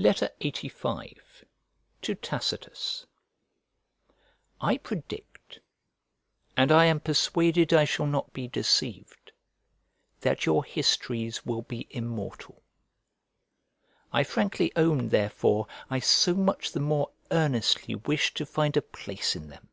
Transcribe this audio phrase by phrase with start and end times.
[0.00, 1.44] LXXXV
[2.02, 3.06] To TACITUS
[4.60, 5.60] I PREDICT
[6.56, 9.30] (and I am persuaded I shall not be deceived)
[10.22, 12.64] that your histories will be immortal.
[14.12, 19.36] I frankly own therefore I so much the more earnestly wish to find a place
[19.36, 19.68] in them.